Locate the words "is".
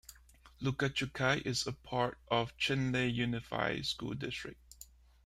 1.45-1.67